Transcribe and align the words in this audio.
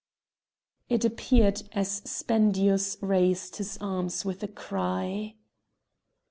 It 0.89 1.05
appeared, 1.05 1.61
and 1.73 1.85
Spendius 1.85 2.97
raised 3.03 3.57
his 3.57 3.77
arms 3.79 4.25
with 4.25 4.41
a 4.41 4.47
cry. 4.47 5.35